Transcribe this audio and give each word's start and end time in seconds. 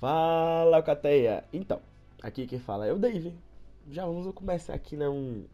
Fala, 0.00 0.82
Cateia! 0.82 1.44
Então, 1.52 1.80
aqui 2.22 2.46
quem 2.46 2.58
fala 2.58 2.86
é 2.86 2.92
o 2.92 2.98
Dave. 2.98 3.34
Já 3.90 4.06
vamos 4.06 4.32
começar 4.34 4.72
aqui, 4.72 4.96
né, 4.96 5.08
um 5.08 5.44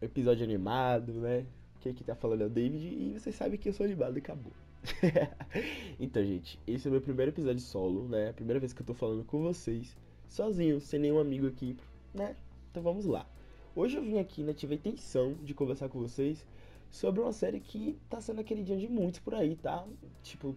episódio 0.00 0.44
animado, 0.44 1.12
né? 1.14 1.44
Quem 1.80 1.92
aqui 1.92 2.04
tá 2.04 2.14
falando 2.14 2.42
é 2.42 2.46
o 2.46 2.50
David 2.50 2.86
e 2.86 3.18
vocês 3.18 3.34
sabem 3.34 3.58
que 3.58 3.68
eu 3.68 3.72
sou 3.72 3.86
animado 3.86 4.16
e 4.16 4.20
acabou. 4.20 4.52
então, 5.98 6.24
gente, 6.24 6.58
esse 6.66 6.86
é 6.86 6.88
o 6.88 6.92
meu 6.92 7.00
primeiro 7.00 7.30
episódio 7.30 7.60
solo, 7.60 8.08
né? 8.08 8.32
Primeira 8.32 8.60
vez 8.60 8.72
que 8.72 8.82
eu 8.82 8.86
tô 8.86 8.94
falando 8.94 9.24
com 9.24 9.42
vocês, 9.42 9.96
sozinho, 10.28 10.80
sem 10.80 11.00
nenhum 11.00 11.18
amigo 11.18 11.46
aqui, 11.46 11.76
né? 12.14 12.36
Então 12.70 12.82
vamos 12.82 13.04
lá. 13.04 13.26
Hoje 13.74 13.96
eu 13.96 14.02
vim 14.02 14.18
aqui, 14.18 14.42
né? 14.42 14.52
Tive 14.52 14.74
a 14.74 14.76
intenção 14.76 15.34
de 15.42 15.54
conversar 15.54 15.88
com 15.88 15.98
vocês 16.00 16.44
sobre 16.90 17.20
uma 17.20 17.32
série 17.32 17.60
que 17.60 17.98
tá 18.08 18.20
sendo 18.20 18.40
aquele 18.40 18.62
dia 18.62 18.76
de 18.76 18.88
muitos 18.88 19.20
por 19.20 19.34
aí, 19.34 19.56
tá? 19.56 19.86
Tipo, 20.22 20.56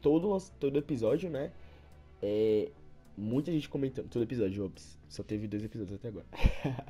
todo, 0.00 0.36
todo 0.58 0.78
episódio, 0.78 1.28
né? 1.30 1.52
É, 2.20 2.70
muita 3.16 3.50
gente 3.52 3.68
comentando. 3.68 4.08
Todo 4.08 4.22
episódio, 4.22 4.64
ops, 4.64 4.98
só 5.08 5.22
teve 5.22 5.46
dois 5.46 5.64
episódios 5.64 5.96
até 5.96 6.08
agora. 6.08 6.26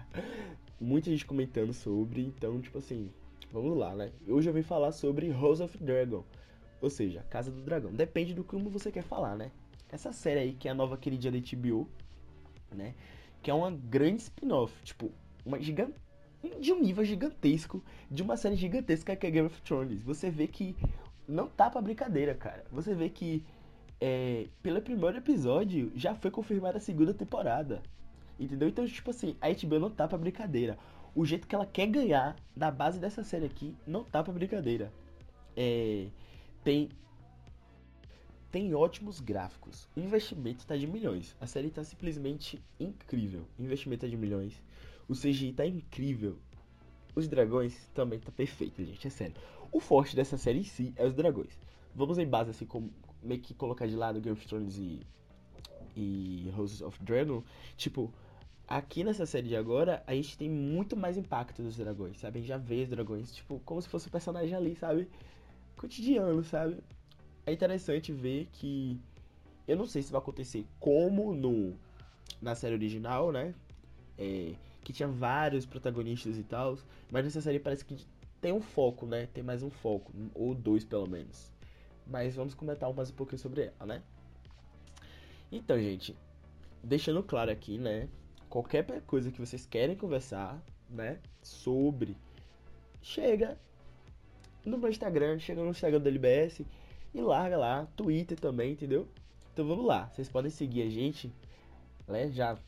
muita 0.80 1.10
gente 1.10 1.24
comentando 1.24 1.72
sobre, 1.72 2.22
então, 2.22 2.60
tipo 2.60 2.78
assim, 2.78 3.10
vamos 3.52 3.76
lá, 3.76 3.94
né? 3.94 4.12
Hoje 4.26 4.48
eu 4.50 4.54
vim 4.54 4.62
falar 4.62 4.92
sobre 4.92 5.30
Rose 5.30 5.62
of 5.62 5.78
Dragon, 5.82 6.24
ou 6.80 6.90
seja, 6.90 7.22
Casa 7.30 7.50
do 7.50 7.62
Dragão. 7.62 7.92
Depende 7.92 8.34
do 8.34 8.42
como 8.42 8.68
você 8.68 8.90
quer 8.90 9.02
falar, 9.02 9.36
né? 9.36 9.52
Essa 9.88 10.12
série 10.12 10.40
aí, 10.40 10.52
que 10.54 10.68
é 10.68 10.70
a 10.70 10.74
nova 10.74 10.96
queridinha 10.96 11.32
da 11.32 11.38
HBO, 11.38 11.88
né? 12.70 12.94
Que 13.42 13.50
é 13.50 13.54
uma 13.54 13.70
grande 13.70 14.22
spin-off, 14.22 14.74
tipo, 14.82 15.10
uma 15.44 15.60
gigante 15.60 15.94
de 16.60 16.72
um 16.72 16.80
nível 16.80 17.04
gigantesco, 17.04 17.82
de 18.10 18.22
uma 18.22 18.36
série 18.36 18.56
gigantesca 18.56 19.14
que 19.14 19.26
é 19.26 19.30
Game 19.30 19.46
of 19.46 19.62
Thrones. 19.62 20.02
Você 20.02 20.30
vê 20.30 20.46
que 20.46 20.76
não 21.28 21.48
tá 21.48 21.70
pra 21.70 21.80
brincadeira, 21.80 22.34
cara. 22.34 22.64
Você 22.70 22.94
vê 22.94 23.08
que 23.08 23.44
é, 24.00 24.48
pelo 24.62 24.82
primeiro 24.82 25.18
episódio, 25.18 25.92
já 25.94 26.14
foi 26.14 26.30
confirmada 26.30 26.78
a 26.78 26.80
segunda 26.80 27.14
temporada. 27.14 27.82
Entendeu? 28.38 28.68
Então, 28.68 28.84
tipo 28.86 29.10
assim, 29.10 29.36
a 29.40 29.48
HBO 29.48 29.78
não 29.78 29.90
tá 29.90 30.08
pra 30.08 30.18
brincadeira. 30.18 30.76
O 31.14 31.24
jeito 31.24 31.46
que 31.46 31.54
ela 31.54 31.66
quer 31.66 31.86
ganhar 31.86 32.34
da 32.56 32.70
base 32.70 32.98
dessa 32.98 33.22
série 33.22 33.46
aqui 33.46 33.76
não 33.86 34.02
tá 34.02 34.22
pra 34.22 34.32
brincadeira. 34.32 34.92
É, 35.56 36.08
tem 36.64 36.88
tem 38.50 38.74
ótimos 38.74 39.18
gráficos. 39.18 39.88
O 39.96 40.00
investimento 40.00 40.66
tá 40.66 40.76
de 40.76 40.86
milhões. 40.86 41.34
A 41.40 41.46
série 41.46 41.70
tá 41.70 41.82
simplesmente 41.82 42.62
incrível. 42.78 43.46
O 43.58 43.62
investimento 43.62 44.04
é 44.04 44.08
de 44.08 44.16
milhões. 44.16 44.62
O 45.08 45.14
CGI 45.14 45.52
tá 45.52 45.66
incrível. 45.66 46.38
Os 47.14 47.28
dragões 47.28 47.90
também 47.94 48.18
tá 48.18 48.32
perfeito, 48.32 48.84
gente. 48.84 49.06
É 49.06 49.10
sério. 49.10 49.34
O 49.70 49.80
forte 49.80 50.16
dessa 50.16 50.38
série 50.38 50.60
em 50.60 50.64
si 50.64 50.92
é 50.96 51.06
os 51.06 51.14
dragões. 51.14 51.58
Vamos 51.94 52.18
em 52.18 52.26
base 52.26 52.50
assim 52.50 52.66
como 52.66 52.90
meio 53.22 53.40
que 53.40 53.54
colocar 53.54 53.86
de 53.86 53.94
lado 53.94 54.20
Game 54.20 54.36
of 54.36 54.46
Thrones 54.46 54.76
e, 54.78 55.00
e 55.96 56.50
Roses 56.54 56.80
of 56.82 57.02
Dragon, 57.02 57.42
tipo, 57.76 58.12
aqui 58.66 59.04
nessa 59.04 59.26
série 59.26 59.48
de 59.48 59.56
agora, 59.56 60.02
a 60.06 60.14
gente 60.14 60.36
tem 60.36 60.48
muito 60.48 60.96
mais 60.96 61.16
impacto 61.16 61.62
dos 61.62 61.76
dragões, 61.76 62.18
sabe? 62.18 62.38
A 62.38 62.40
gente 62.40 62.48
já 62.48 62.58
vê 62.58 62.82
os 62.82 62.88
dragões, 62.88 63.34
tipo, 63.34 63.60
como 63.64 63.80
se 63.80 63.88
fosse 63.88 64.08
um 64.08 64.10
personagem 64.10 64.54
ali, 64.54 64.74
sabe? 64.74 65.08
Cotidiano, 65.76 66.42
sabe? 66.42 66.78
É 67.46 67.52
interessante 67.52 68.12
ver 68.12 68.48
que. 68.52 68.98
Eu 69.66 69.76
não 69.76 69.86
sei 69.86 70.02
se 70.02 70.10
vai 70.10 70.20
acontecer 70.20 70.66
como 70.80 71.34
no 71.34 71.74
na 72.40 72.54
série 72.54 72.74
original, 72.74 73.30
né? 73.30 73.54
É, 74.18 74.54
que 74.82 74.92
tinha 74.92 75.08
vários 75.08 75.64
protagonistas 75.64 76.36
e 76.36 76.42
tal, 76.42 76.78
mas 77.10 77.24
nessa 77.24 77.40
série 77.40 77.58
parece 77.58 77.84
que 77.84 77.96
tem 78.40 78.52
um 78.52 78.60
foco, 78.60 79.06
né? 79.06 79.26
Tem 79.26 79.42
mais 79.42 79.62
um 79.62 79.70
foco, 79.70 80.12
ou 80.34 80.54
dois 80.54 80.84
pelo 80.84 81.08
menos. 81.08 81.52
Mas 82.06 82.34
vamos 82.34 82.54
comentar 82.54 82.92
mais 82.92 83.10
um 83.10 83.14
pouquinho 83.14 83.38
sobre 83.38 83.62
ela, 83.62 83.86
né? 83.86 84.02
Então, 85.50 85.78
gente, 85.78 86.16
deixando 86.82 87.22
claro 87.22 87.50
aqui, 87.50 87.78
né? 87.78 88.08
Qualquer 88.48 89.02
coisa 89.02 89.30
que 89.30 89.40
vocês 89.40 89.64
querem 89.64 89.96
conversar, 89.96 90.60
né? 90.90 91.20
Sobre, 91.42 92.16
chega 93.00 93.58
no 94.64 94.78
meu 94.78 94.90
Instagram, 94.90 95.38
chega 95.38 95.62
no 95.62 95.70
Instagram 95.70 96.00
do 96.00 96.08
LBS 96.08 96.62
e 97.14 97.20
larga 97.20 97.56
lá, 97.56 97.86
Twitter 97.96 98.38
também, 98.38 98.72
entendeu? 98.72 99.08
Então 99.52 99.66
vamos 99.66 99.84
lá, 99.84 100.08
vocês 100.08 100.28
podem 100.28 100.50
seguir 100.50 100.82
a 100.82 100.90
gente, 100.90 101.32
né? 102.08 102.30
Já 102.30 102.58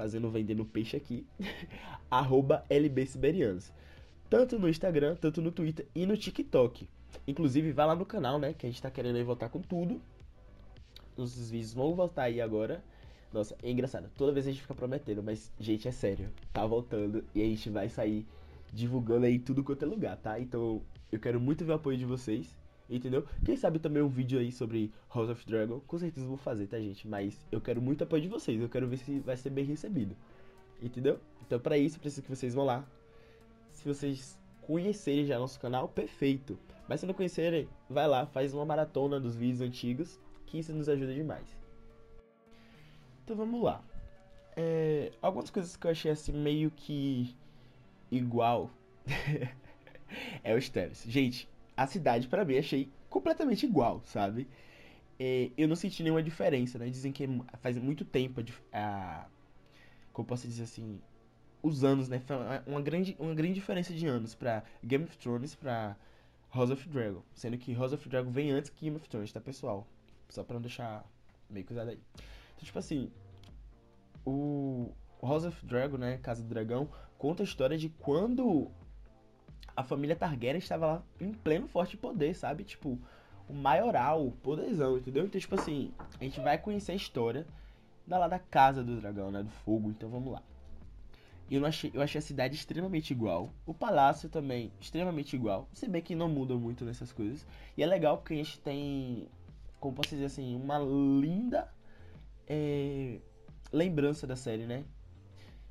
fazendo 0.00 0.30
vendendo 0.30 0.64
peixe 0.64 0.96
aqui, 0.96 1.26
arroba 2.10 2.64
LBSiberianos. 2.70 3.70
Tanto 4.30 4.58
no 4.58 4.66
Instagram, 4.66 5.14
tanto 5.14 5.42
no 5.42 5.52
Twitter 5.52 5.86
e 5.94 6.06
no 6.06 6.16
TikTok. 6.16 6.88
Inclusive, 7.28 7.70
vai 7.72 7.86
lá 7.86 7.94
no 7.94 8.06
canal, 8.06 8.38
né? 8.38 8.54
Que 8.54 8.64
a 8.64 8.70
gente 8.70 8.80
tá 8.80 8.90
querendo 8.90 9.16
aí 9.16 9.22
voltar 9.22 9.50
com 9.50 9.60
tudo. 9.60 10.00
Os 11.18 11.50
vídeos 11.50 11.74
vão 11.74 11.94
voltar 11.94 12.22
aí 12.22 12.40
agora. 12.40 12.82
Nossa, 13.30 13.54
é 13.62 13.70
engraçado. 13.70 14.10
Toda 14.16 14.32
vez 14.32 14.46
a 14.46 14.50
gente 14.50 14.62
fica 14.62 14.74
prometendo, 14.74 15.22
mas, 15.22 15.52
gente, 15.60 15.86
é 15.86 15.92
sério. 15.92 16.30
Tá 16.50 16.64
voltando 16.64 17.22
e 17.34 17.42
a 17.42 17.44
gente 17.44 17.68
vai 17.68 17.90
sair 17.90 18.26
divulgando 18.72 19.26
aí 19.26 19.38
tudo 19.38 19.62
quanto 19.62 19.84
é 19.84 19.86
lugar, 19.86 20.16
tá? 20.16 20.40
Então, 20.40 20.80
eu 21.12 21.20
quero 21.20 21.38
muito 21.38 21.62
ver 21.62 21.72
o 21.72 21.74
apoio 21.74 21.98
de 21.98 22.06
vocês. 22.06 22.56
Entendeu? 22.90 23.24
Quem 23.44 23.56
sabe 23.56 23.78
também 23.78 24.02
um 24.02 24.08
vídeo 24.08 24.40
aí 24.40 24.50
sobre 24.50 24.92
House 25.14 25.30
of 25.30 25.46
Dragon. 25.46 25.78
Com 25.86 25.96
certeza 25.96 26.26
vou 26.26 26.36
fazer, 26.36 26.66
tá, 26.66 26.76
gente? 26.78 27.06
Mas 27.06 27.46
eu 27.52 27.60
quero 27.60 27.80
muito 27.80 28.02
apoio 28.02 28.20
de 28.20 28.28
vocês. 28.28 28.60
Eu 28.60 28.68
quero 28.68 28.88
ver 28.88 28.96
se 28.96 29.20
vai 29.20 29.36
ser 29.36 29.50
bem 29.50 29.64
recebido. 29.64 30.16
Entendeu? 30.82 31.20
Então, 31.46 31.60
para 31.60 31.78
isso, 31.78 31.96
eu 31.96 32.00
preciso 32.00 32.22
que 32.22 32.34
vocês 32.34 32.52
vão 32.52 32.64
lá. 32.64 32.84
Se 33.70 33.86
vocês 33.86 34.36
conhecerem 34.62 35.24
já 35.24 35.38
nosso 35.38 35.60
canal, 35.60 35.88
perfeito. 35.88 36.58
Mas 36.88 36.98
se 36.98 37.06
não 37.06 37.14
conhecerem, 37.14 37.68
vai 37.88 38.08
lá, 38.08 38.26
faz 38.26 38.52
uma 38.52 38.64
maratona 38.64 39.20
dos 39.20 39.36
vídeos 39.36 39.60
antigos, 39.60 40.18
que 40.46 40.58
isso 40.58 40.72
nos 40.72 40.88
ajuda 40.88 41.14
demais. 41.14 41.46
Então 43.22 43.36
vamos 43.36 43.62
lá. 43.62 43.84
É, 44.56 45.12
algumas 45.22 45.48
coisas 45.48 45.76
que 45.76 45.86
eu 45.86 45.92
achei 45.92 46.10
assim 46.10 46.32
meio 46.32 46.72
que 46.72 47.36
igual 48.10 48.68
é 50.42 50.52
o 50.52 50.60
Steros. 50.60 51.04
Gente, 51.04 51.48
a 51.80 51.86
cidade 51.86 52.28
para 52.28 52.44
mim 52.44 52.58
achei 52.58 52.92
completamente 53.08 53.64
igual, 53.64 54.02
sabe? 54.04 54.46
É, 55.18 55.50
eu 55.56 55.66
não 55.66 55.74
senti 55.74 56.02
nenhuma 56.02 56.22
diferença, 56.22 56.78
né? 56.78 56.90
Dizem 56.90 57.10
que 57.10 57.26
faz 57.62 57.78
muito 57.78 58.04
tempo 58.04 58.42
a, 58.70 59.26
como 60.12 60.28
posso 60.28 60.46
dizer 60.46 60.64
assim, 60.64 61.00
os 61.62 61.82
anos, 61.82 62.06
né? 62.06 62.20
Uma 62.66 62.82
grande, 62.82 63.16
uma 63.18 63.34
grande 63.34 63.54
diferença 63.54 63.94
de 63.94 64.06
anos 64.06 64.34
para 64.34 64.62
Game 64.84 65.04
of 65.04 65.16
Thrones, 65.16 65.54
para 65.54 65.96
House 66.54 66.68
of 66.70 66.86
Dragon. 66.86 67.22
Sendo 67.32 67.56
que 67.56 67.72
House 67.72 67.94
of 67.94 68.06
Dragon 68.10 68.30
vem 68.30 68.50
antes 68.50 68.68
que 68.68 68.84
Game 68.84 68.98
of 68.98 69.08
Thrones, 69.08 69.32
tá, 69.32 69.40
pessoal? 69.40 69.86
Só 70.28 70.44
pra 70.44 70.54
não 70.54 70.60
deixar 70.60 71.02
meio 71.48 71.64
coisado 71.64 71.88
aí. 71.88 71.98
Então, 72.56 72.64
tipo 72.64 72.78
assim, 72.78 73.10
o 74.26 74.92
House 75.22 75.46
of 75.46 75.64
Dragon, 75.64 75.96
né, 75.96 76.18
Casa 76.18 76.42
do 76.42 76.48
Dragão, 76.50 76.90
conta 77.16 77.42
a 77.42 77.44
história 77.44 77.78
de 77.78 77.88
quando 77.88 78.70
a 79.76 79.82
família 79.82 80.16
Targaryen 80.16 80.58
estava 80.58 80.86
lá 80.86 81.02
em 81.20 81.32
pleno 81.32 81.68
forte 81.68 81.96
poder, 81.96 82.34
sabe? 82.34 82.64
Tipo, 82.64 82.98
o 83.48 83.52
maioral, 83.52 84.26
o 84.26 84.32
poderzão, 84.32 84.98
entendeu? 84.98 85.24
Então, 85.24 85.40
tipo 85.40 85.54
assim, 85.54 85.92
a 86.20 86.24
gente 86.24 86.40
vai 86.40 86.58
conhecer 86.58 86.92
a 86.92 86.96
história 86.96 87.46
da 88.06 88.18
lá 88.18 88.28
da 88.28 88.38
Casa 88.38 88.82
do 88.82 89.00
Dragão, 89.00 89.30
né, 89.30 89.42
do 89.42 89.50
Fogo. 89.50 89.90
Então, 89.90 90.08
vamos 90.08 90.32
lá. 90.32 90.42
Eu, 91.50 91.66
achei, 91.66 91.90
eu 91.92 92.00
achei 92.00 92.20
a 92.20 92.22
cidade 92.22 92.54
extremamente 92.54 93.12
igual. 93.12 93.52
O 93.66 93.74
palácio 93.74 94.28
também 94.28 94.70
extremamente 94.80 95.34
igual. 95.34 95.68
Se 95.72 95.88
bem 95.88 96.00
que 96.00 96.14
não 96.14 96.28
muda 96.28 96.54
muito 96.54 96.84
nessas 96.84 97.12
coisas. 97.12 97.44
E 97.76 97.82
é 97.82 97.86
legal 97.86 98.18
porque 98.18 98.34
a 98.34 98.36
gente 98.36 98.60
tem, 98.60 99.28
como 99.80 99.96
posso 99.96 100.10
dizer 100.10 100.26
assim, 100.26 100.54
uma 100.54 100.78
linda 100.78 101.68
é, 102.46 103.18
lembrança 103.72 104.28
da 104.28 104.36
série, 104.36 104.64
né? 104.64 104.84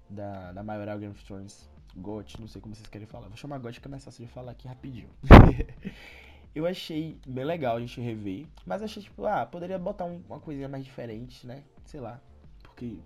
Da, 0.09 0.51
da 0.51 0.63
maioral 0.63 0.99
Game 0.99 1.13
of 1.13 1.23
Thrones. 1.23 1.69
GOT, 1.95 2.39
não 2.39 2.47
sei 2.47 2.61
como 2.61 2.75
vocês 2.75 2.88
querem 2.88 3.07
falar. 3.07 3.27
Vou 3.27 3.38
chamar 3.38 3.59
GOT 3.59 3.80
que 3.80 3.88
é 3.88 3.91
mais 3.91 4.03
fácil 4.03 4.25
de 4.25 4.31
falar 4.31 4.51
aqui 4.51 4.68
rapidinho. 4.68 5.09
eu 6.53 6.65
achei 6.65 7.18
bem 7.27 7.45
legal 7.45 7.77
a 7.77 7.80
gente 7.80 8.00
rever. 8.01 8.45
Mas 8.65 8.81
achei 8.81 9.03
tipo, 9.03 9.25
ah, 9.25 9.45
poderia 9.45 9.77
botar 9.77 10.06
um, 10.06 10.21
uma 10.27 10.39
coisinha 10.39 10.68
mais 10.68 10.83
diferente, 10.83 11.45
né? 11.45 11.63
Sei 11.86 12.00
lá. 12.00 12.21
Porque, 12.62 12.97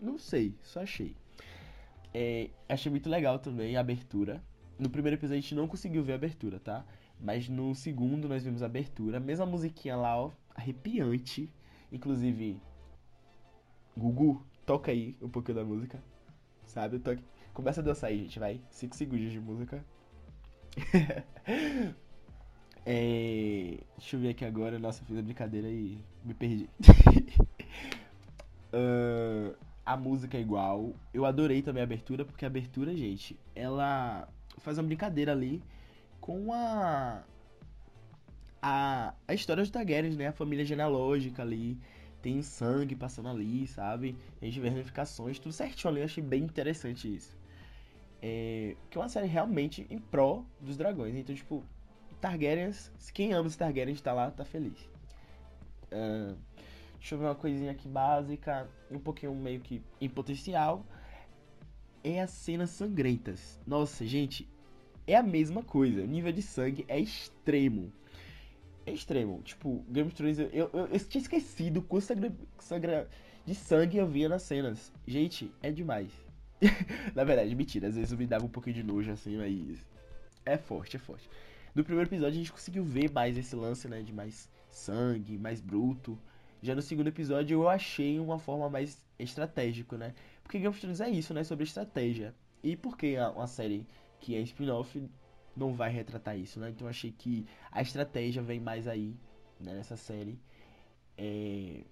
não 0.00 0.18
sei, 0.18 0.54
só 0.62 0.80
achei. 0.80 1.14
É, 2.12 2.50
achei 2.68 2.90
muito 2.90 3.08
legal 3.08 3.38
também 3.38 3.76
a 3.76 3.80
abertura. 3.80 4.42
No 4.78 4.90
primeiro 4.90 5.16
episódio 5.16 5.38
a 5.38 5.40
gente 5.40 5.54
não 5.54 5.68
conseguiu 5.68 6.02
ver 6.02 6.12
a 6.12 6.16
abertura, 6.16 6.58
tá? 6.58 6.84
Mas 7.20 7.48
no 7.48 7.74
segundo 7.74 8.28
nós 8.28 8.42
vimos 8.42 8.62
a 8.62 8.66
abertura. 8.66 9.20
Mesma 9.20 9.46
musiquinha 9.46 9.96
lá, 9.96 10.18
ó, 10.18 10.30
arrepiante. 10.54 11.50
Inclusive, 11.92 12.60
Gugu, 13.96 14.44
toca 14.64 14.90
aí 14.90 15.16
um 15.20 15.28
pouquinho 15.28 15.58
da 15.58 15.64
música. 15.64 16.02
Sabe? 16.66 16.98
Toque. 16.98 17.22
Começa 17.60 17.82
a 17.82 17.84
dançar 17.84 18.08
aí, 18.08 18.22
gente, 18.22 18.38
vai. 18.38 18.58
5 18.70 18.96
segundos 18.96 19.30
de 19.30 19.38
música. 19.38 19.84
é... 22.86 23.76
Deixa 23.98 24.16
eu 24.16 24.20
ver 24.20 24.30
aqui 24.30 24.46
agora. 24.46 24.78
Nossa, 24.78 25.04
fiz 25.04 25.18
a 25.18 25.20
brincadeira 25.20 25.68
e 25.68 25.98
me 26.24 26.32
perdi. 26.32 26.70
uh 28.72 29.54
a 29.84 29.94
música 29.94 30.38
é 30.38 30.40
igual. 30.40 30.94
Eu 31.12 31.26
adorei 31.26 31.60
também 31.60 31.82
a 31.82 31.84
abertura, 31.84 32.24
porque 32.24 32.46
a 32.46 32.48
abertura, 32.48 32.96
gente, 32.96 33.38
ela 33.54 34.26
faz 34.56 34.78
uma 34.78 34.84
brincadeira 34.84 35.32
ali 35.32 35.62
com 36.18 36.54
a 36.54 37.22
a, 38.62 39.12
a 39.28 39.34
história 39.34 39.62
dos 39.62 39.70
Targaryens, 39.70 40.16
né? 40.16 40.28
A 40.28 40.32
família 40.32 40.64
genealógica 40.64 41.42
ali. 41.42 41.78
Tem 42.22 42.40
sangue 42.40 42.96
passando 42.96 43.28
ali, 43.28 43.66
sabe? 43.66 44.16
Vê 44.40 44.68
ramificações, 44.70 45.38
tudo 45.38 45.52
certinho 45.52 45.90
ali. 45.90 46.00
Eu 46.00 46.06
achei 46.06 46.24
bem 46.24 46.42
interessante 46.42 47.14
isso. 47.14 47.38
É, 48.22 48.76
que 48.90 48.98
é 48.98 49.00
uma 49.00 49.08
série 49.08 49.26
realmente 49.26 49.86
em 49.88 49.98
pró 49.98 50.44
dos 50.60 50.76
dragões. 50.76 51.14
Então, 51.14 51.34
tipo, 51.34 51.64
Targaryens, 52.20 52.92
quem 53.14 53.32
ama 53.32 53.48
os 53.48 53.56
Targaryens 53.56 54.00
tá 54.00 54.12
lá, 54.12 54.30
tá 54.30 54.44
feliz. 54.44 54.78
Uh, 55.90 56.36
deixa 56.98 57.14
eu 57.14 57.18
ver 57.18 57.24
uma 57.24 57.34
coisinha 57.34 57.72
aqui 57.72 57.88
básica, 57.88 58.68
um 58.90 58.98
pouquinho 58.98 59.34
meio 59.34 59.60
que 59.60 59.82
em 60.00 60.08
potencial. 60.08 60.84
É 62.04 62.20
as 62.20 62.30
cenas 62.30 62.70
sangrentas. 62.70 63.60
Nossa, 63.66 64.06
gente, 64.06 64.48
é 65.06 65.16
a 65.16 65.22
mesma 65.22 65.62
coisa. 65.62 66.02
O 66.02 66.06
nível 66.06 66.32
de 66.32 66.42
sangue 66.42 66.84
é 66.88 66.98
extremo. 66.98 67.92
É 68.86 68.92
extremo. 68.92 69.42
Tipo, 69.42 69.84
Game 69.88 70.08
of 70.08 70.14
Thrones, 70.14 70.38
eu, 70.38 70.48
eu, 70.48 70.70
eu 70.72 71.00
tinha 71.00 71.20
esquecido 71.20 71.82
quanto 71.82 72.04
sangue, 72.04 72.32
sangue 72.58 73.06
de 73.44 73.54
sangue 73.54 73.98
eu 73.98 74.06
via 74.06 74.28
nas 74.28 74.42
cenas. 74.42 74.92
Gente, 75.06 75.50
é 75.62 75.70
demais. 75.70 76.10
Na 77.14 77.24
verdade, 77.24 77.54
mentira, 77.54 77.88
às 77.88 77.96
vezes 77.96 78.12
eu 78.12 78.18
me 78.18 78.26
dava 78.26 78.44
um 78.44 78.48
pouquinho 78.48 78.76
de 78.76 78.82
nojo 78.82 79.10
assim, 79.10 79.36
mas. 79.36 79.86
É 80.44 80.56
forte, 80.56 80.96
é 80.96 80.98
forte. 80.98 81.28
No 81.74 81.84
primeiro 81.84 82.08
episódio 82.08 82.34
a 82.34 82.38
gente 82.38 82.52
conseguiu 82.52 82.84
ver 82.84 83.10
mais 83.10 83.36
esse 83.36 83.54
lance, 83.54 83.88
né? 83.88 84.02
De 84.02 84.12
mais 84.12 84.48
sangue, 84.68 85.38
mais 85.38 85.60
bruto. 85.60 86.18
Já 86.62 86.74
no 86.74 86.82
segundo 86.82 87.08
episódio 87.08 87.54
eu 87.54 87.68
achei 87.68 88.18
uma 88.18 88.38
forma 88.38 88.68
mais 88.68 89.04
estratégica, 89.18 89.96
né? 89.96 90.14
Porque 90.42 90.58
Game 90.58 90.68
of 90.68 90.80
Thrones 90.80 91.00
é 91.00 91.08
isso, 91.08 91.32
né? 91.32 91.44
Sobre 91.44 91.64
estratégia. 91.64 92.34
E 92.62 92.76
por 92.76 92.96
que 92.96 93.16
uma 93.18 93.46
série 93.46 93.86
que 94.18 94.34
é 94.34 94.40
spin-off 94.40 95.02
não 95.56 95.72
vai 95.72 95.90
retratar 95.90 96.38
isso, 96.38 96.60
né? 96.60 96.70
Então 96.70 96.86
eu 96.86 96.90
achei 96.90 97.12
que 97.12 97.46
a 97.70 97.80
estratégia 97.80 98.42
vem 98.42 98.60
mais 98.60 98.86
aí, 98.86 99.16
né? 99.58 99.74
Nessa 99.74 99.96
série. 99.96 100.38
É... 101.16 101.82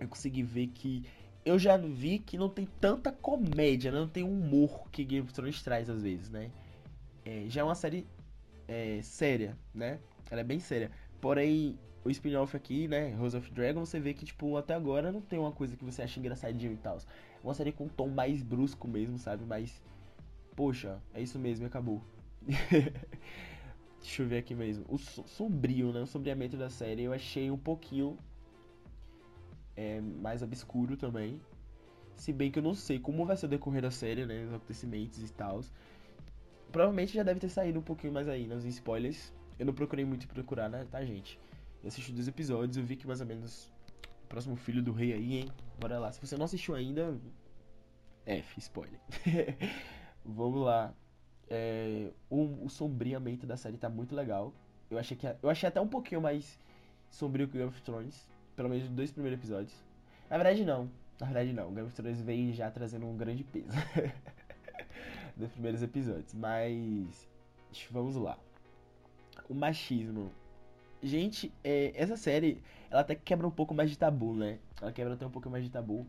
Eu 0.00 0.08
consegui 0.08 0.42
ver 0.42 0.68
que 0.68 1.04
eu 1.44 1.58
já 1.58 1.76
vi 1.76 2.18
que 2.18 2.38
não 2.38 2.48
tem 2.48 2.66
tanta 2.80 3.12
comédia, 3.12 3.92
né? 3.92 3.98
não 3.98 4.08
tem 4.08 4.22
humor 4.22 4.88
que 4.90 5.04
Game 5.04 5.24
of 5.24 5.32
Thrones 5.32 5.62
traz 5.62 5.90
às 5.90 6.02
vezes, 6.02 6.30
né? 6.30 6.50
É, 7.24 7.44
já 7.48 7.60
é 7.60 7.64
uma 7.64 7.74
série 7.74 8.06
é, 8.66 9.00
séria, 9.02 9.56
né? 9.74 9.98
Ela 10.30 10.40
é 10.40 10.44
bem 10.44 10.58
séria. 10.58 10.90
Porém, 11.20 11.78
o 12.04 12.10
spin-off 12.10 12.56
aqui, 12.56 12.86
né, 12.88 13.14
Rose 13.14 13.36
of 13.36 13.50
Dragon, 13.52 13.80
você 13.80 13.98
vê 13.98 14.12
que, 14.12 14.24
tipo, 14.24 14.56
até 14.56 14.74
agora 14.74 15.10
não 15.10 15.20
tem 15.20 15.38
uma 15.38 15.52
coisa 15.52 15.76
que 15.76 15.84
você 15.84 16.02
acha 16.02 16.18
engraçadinho 16.20 16.72
e 16.72 16.76
tal. 16.76 16.98
Uma 17.42 17.54
série 17.54 17.72
com 17.72 17.84
um 17.84 17.88
tom 17.88 18.08
mais 18.08 18.42
brusco 18.42 18.86
mesmo, 18.86 19.18
sabe? 19.18 19.44
Mais. 19.44 19.82
Poxa, 20.54 21.00
é 21.12 21.22
isso 21.22 21.38
mesmo, 21.38 21.66
acabou. 21.66 22.02
Deixa 24.00 24.22
eu 24.22 24.28
ver 24.28 24.38
aqui 24.38 24.54
mesmo. 24.54 24.84
O 24.88 24.98
sombrio, 24.98 25.92
né? 25.92 26.02
O 26.02 26.06
sombreamento 26.06 26.56
da 26.56 26.68
série 26.68 27.02
eu 27.02 27.12
achei 27.12 27.50
um 27.50 27.56
pouquinho 27.56 28.18
é, 29.76 30.00
mais 30.00 30.42
obscuro 30.42 30.96
também. 30.96 31.40
Se 32.16 32.32
bem 32.32 32.50
que 32.50 32.58
eu 32.58 32.62
não 32.62 32.74
sei 32.74 32.98
como 32.98 33.26
vai 33.26 33.36
ser 33.36 33.46
o 33.46 33.48
decorrer 33.48 33.82
da 33.82 33.90
série, 33.90 34.24
né? 34.24 34.44
Os 34.44 34.52
acontecimentos 34.54 35.22
e 35.22 35.32
tal. 35.32 35.60
Provavelmente 36.70 37.14
já 37.14 37.22
deve 37.22 37.40
ter 37.40 37.48
saído 37.48 37.78
um 37.78 37.82
pouquinho 37.82 38.12
mais 38.12 38.28
aí 38.28 38.46
nos 38.46 38.64
spoilers. 38.64 39.32
Eu 39.58 39.66
não 39.66 39.72
procurei 39.72 40.04
muito 40.04 40.26
procurar, 40.26 40.68
né, 40.68 40.86
tá, 40.90 41.04
gente? 41.04 41.38
Eu 41.82 41.88
assisti 41.88 42.12
dois 42.12 42.26
episódios, 42.26 42.76
eu 42.76 42.84
vi 42.84 42.96
que 42.96 43.06
mais 43.06 43.20
ou 43.20 43.26
menos 43.26 43.70
o 44.24 44.26
próximo 44.26 44.56
filho 44.56 44.82
do 44.82 44.92
rei 44.92 45.12
aí, 45.12 45.38
hein? 45.38 45.48
Bora 45.78 45.98
lá. 45.98 46.10
Se 46.10 46.20
você 46.20 46.36
não 46.36 46.44
assistiu 46.44 46.74
ainda, 46.74 47.16
F, 48.26 48.58
spoiler. 48.58 48.98
Vamos 50.24 50.64
lá. 50.64 50.94
É, 51.48 52.10
o, 52.30 52.64
o 52.64 52.70
sombriamento 52.70 53.46
da 53.46 53.56
série 53.56 53.76
tá 53.76 53.88
muito 53.88 54.14
legal. 54.14 54.52
Eu 54.90 54.98
achei 54.98 55.16
que 55.16 55.26
eu 55.26 55.50
achei 55.50 55.68
até 55.68 55.80
um 55.80 55.88
pouquinho 55.88 56.20
mais 56.20 56.58
sombrio 57.10 57.46
que 57.46 57.58
Game 57.58 57.68
of 57.68 57.82
Thrones, 57.82 58.28
pelo 58.56 58.68
menos 58.68 58.84
nos 58.84 58.94
dois 58.94 59.10
primeiros 59.10 59.38
episódios. 59.38 59.74
Na 60.30 60.36
verdade 60.36 60.64
não, 60.64 60.90
na 61.20 61.26
verdade 61.26 61.52
não. 61.52 61.72
Game 61.72 61.86
of 61.86 61.94
Thrones 61.94 62.20
veio 62.20 62.52
já 62.52 62.70
trazendo 62.70 63.06
um 63.06 63.16
grande 63.16 63.44
peso. 63.44 63.68
dos 65.36 65.50
primeiros 65.52 65.82
episódios. 65.82 66.32
Mas 66.34 67.28
vamos 67.90 68.16
lá. 68.16 68.38
O 69.48 69.54
machismo. 69.54 70.30
Gente, 71.02 71.52
é, 71.62 71.92
essa 71.94 72.16
série, 72.16 72.62
ela 72.90 73.02
até 73.02 73.14
quebra 73.14 73.46
um 73.46 73.50
pouco 73.50 73.74
mais 73.74 73.90
de 73.90 73.98
tabu, 73.98 74.34
né? 74.34 74.58
Ela 74.80 74.92
quebra 74.92 75.14
até 75.14 75.26
um 75.26 75.30
pouco 75.30 75.50
mais 75.50 75.64
de 75.64 75.70
tabu. 75.70 76.06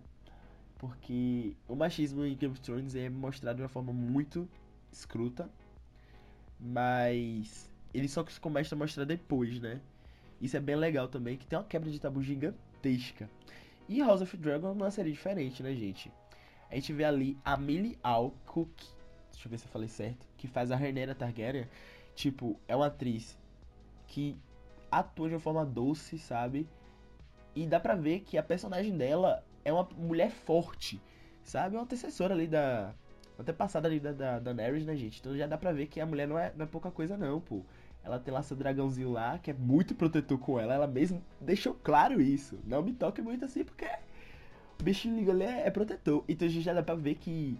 Porque 0.77 1.55
o 1.67 1.75
machismo 1.75 2.25
em 2.25 2.35
Game 2.35 2.53
of 2.53 2.61
Thrones 2.61 2.95
é 2.95 3.09
mostrado 3.09 3.57
de 3.57 3.63
uma 3.63 3.69
forma 3.69 3.91
muito 3.91 4.47
escruta. 4.91 5.49
Mas 6.59 7.69
ele 7.93 8.07
só 8.07 8.25
começa 8.39 8.75
a 8.75 8.77
mostrar 8.77 9.05
depois, 9.05 9.59
né? 9.59 9.81
Isso 10.41 10.57
é 10.57 10.59
bem 10.59 10.75
legal 10.75 11.07
também, 11.07 11.37
que 11.37 11.47
tem 11.47 11.57
uma 11.57 11.65
quebra 11.65 11.89
de 11.89 11.99
tabu 11.99 12.21
gigantesca. 12.21 13.29
E 13.87 14.01
House 14.01 14.21
of 14.21 14.35
Dragon 14.37 14.67
é 14.67 14.71
uma 14.71 14.91
série 14.91 15.11
diferente, 15.11 15.61
né, 15.61 15.73
gente? 15.75 16.11
A 16.69 16.75
gente 16.75 16.91
vê 16.91 17.03
ali 17.03 17.37
a 17.45 17.55
Millie 17.55 17.97
Alcock, 18.03 18.71
deixa 19.31 19.47
eu 19.47 19.51
ver 19.51 19.57
se 19.59 19.65
eu 19.65 19.71
falei 19.71 19.87
certo, 19.87 20.27
que 20.37 20.47
faz 20.47 20.71
a 20.71 20.75
Rhaenyra 20.75 21.13
Targaryen, 21.13 21.67
tipo, 22.15 22.59
é 22.67 22.75
uma 22.75 22.87
atriz 22.87 23.37
que 24.07 24.35
atua 24.91 25.29
de 25.29 25.35
uma 25.35 25.39
forma 25.39 25.65
doce, 25.65 26.17
sabe? 26.17 26.67
E 27.55 27.65
dá 27.65 27.79
pra 27.79 27.95
ver 27.95 28.21
que 28.21 28.37
a 28.37 28.43
personagem 28.43 28.97
dela 28.97 29.43
é 29.63 29.71
uma 29.71 29.87
mulher 29.97 30.31
forte, 30.31 31.01
sabe? 31.43 31.75
É 31.75 31.79
uma 31.79 31.83
antecessora 31.83 32.33
ali 32.33 32.47
da. 32.47 32.93
Até 33.37 33.51
passada 33.51 33.87
ali 33.87 33.99
da, 33.99 34.13
da, 34.13 34.39
da 34.39 34.53
Daenerys, 34.53 34.85
né, 34.85 34.95
gente? 34.95 35.19
Então 35.19 35.35
já 35.35 35.45
dá 35.45 35.57
pra 35.57 35.73
ver 35.73 35.87
que 35.87 35.99
a 35.99 36.05
mulher 36.05 36.27
não 36.27 36.39
é, 36.39 36.53
não 36.55 36.63
é 36.63 36.67
pouca 36.67 36.89
coisa, 36.89 37.17
não, 37.17 37.41
pô. 37.41 37.63
Ela 38.05 38.19
tem 38.19 38.31
lá 38.31 38.43
seu 38.43 38.55
dragãozinho 38.55 39.11
lá, 39.11 39.39
que 39.39 39.49
é 39.49 39.53
muito 39.53 39.95
protetor 39.95 40.37
com 40.37 40.59
ela. 40.59 40.75
Ela 40.75 40.85
mesmo 40.85 41.23
deixou 41.41 41.73
claro 41.73 42.21
isso. 42.21 42.59
Não 42.63 42.83
me 42.83 42.93
toque 42.93 43.19
muito 43.19 43.43
assim, 43.43 43.63
porque 43.63 43.87
o 44.79 44.83
bichinho 44.83 45.31
ali 45.31 45.43
é, 45.43 45.65
é 45.65 45.71
protetor. 45.71 46.23
Então 46.29 46.47
já 46.47 46.71
dá 46.71 46.83
pra 46.83 46.93
ver 46.93 47.15
que 47.15 47.57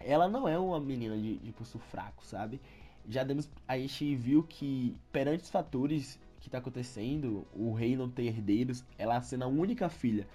ela 0.00 0.28
não 0.28 0.48
é 0.48 0.58
uma 0.58 0.80
menina 0.80 1.16
de, 1.16 1.36
de 1.38 1.52
pulso 1.52 1.78
fraco, 1.78 2.26
sabe? 2.26 2.60
Já 3.08 3.22
demos, 3.22 3.48
a 3.66 3.78
gente 3.78 4.16
viu 4.16 4.42
que 4.42 4.96
perante 5.12 5.44
os 5.44 5.50
fatores 5.50 6.18
que 6.40 6.50
tá 6.50 6.58
acontecendo, 6.58 7.46
o 7.54 7.72
rei 7.72 7.96
não 7.96 8.08
ter 8.08 8.26
herdeiros, 8.26 8.84
ela 8.98 9.20
sendo 9.22 9.44
a 9.44 9.46
única 9.46 9.88
filha, 9.88 10.26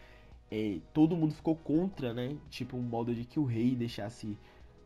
é, 0.49 0.79
todo 0.93 1.15
mundo 1.15 1.33
ficou 1.33 1.55
contra, 1.55 2.13
né? 2.13 2.37
Tipo, 2.49 2.77
um 2.77 2.81
modo 2.81 3.13
de 3.13 3.25
que 3.25 3.39
o 3.39 3.43
rei 3.43 3.75
deixasse 3.75 4.37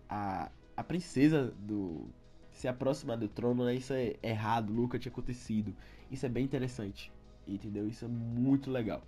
a, 0.10 0.50
a 0.76 0.84
princesa 0.84 1.54
do 1.60 2.08
se 2.58 2.68
aproximar 2.68 3.18
do 3.18 3.28
trono, 3.28 3.66
né? 3.66 3.76
Isso 3.76 3.94
é 3.94 4.16
errado, 4.24 4.74
nunca 4.74 4.98
tinha 4.98 5.12
acontecido. 5.12 5.76
Isso 6.10 6.26
é 6.26 6.30
bem 6.30 6.44
interessante, 6.44 7.12
entendeu? 7.48 7.88
Isso 7.88 8.04
é 8.04 8.08
muito 8.08 8.72
legal. 8.72 9.04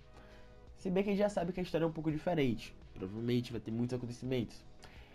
Se 0.76 0.88
bem 0.88 1.02
que 1.02 1.10
a 1.10 1.12
gente 1.12 1.20
já 1.20 1.28
sabe 1.28 1.52
que 1.52 1.58
a 1.58 1.62
história 1.62 1.84
é 1.84 1.88
um 1.88 1.92
pouco 1.92 2.12
diferente. 2.12 2.72
Provavelmente 2.94 3.50
vai 3.50 3.60
ter 3.60 3.72
muitos 3.72 3.92
acontecimentos. 3.92 4.64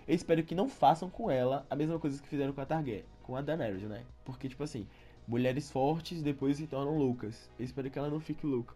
Eu 0.06 0.14
espero 0.14 0.44
que 0.44 0.54
não 0.54 0.68
façam 0.68 1.10
com 1.10 1.32
ela 1.32 1.66
a 1.70 1.78
mesma 1.78 1.98
coisa 1.98 2.22
que 2.22 2.28
fizeram 2.28 2.52
com 2.52 2.60
a 2.60 2.66
Targaryen, 2.66 3.06
com 3.24 3.38
a 3.38 3.42
Daenerys, 3.42 3.84
né? 3.84 4.04
Porque, 4.26 4.50
tipo 4.50 4.64
assim, 4.64 4.86
mulheres 5.26 5.72
fortes 5.72 6.22
depois 6.22 6.58
se 6.58 6.68
tornam 6.68 6.98
loucas. 6.98 7.50
Eu 7.58 7.64
espero 7.64 7.90
que 7.90 7.98
ela 7.98 8.10
não 8.10 8.20
fique 8.20 8.46
louca. 8.46 8.76